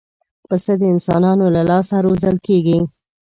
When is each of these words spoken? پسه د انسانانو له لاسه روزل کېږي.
پسه 0.47 0.73
د 0.79 0.81
انسانانو 0.93 1.45
له 1.55 1.61
لاسه 1.69 1.95
روزل 2.05 2.35
کېږي. 2.47 2.79